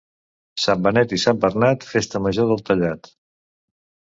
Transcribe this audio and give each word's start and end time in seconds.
Sant 0.61 0.81
Benet 0.87 1.13
i 1.17 1.19
Sant 1.23 1.43
Bernat, 1.43 1.85
festa 1.91 2.25
major 2.29 2.51
del 2.53 2.65
Tallat. 2.71 3.13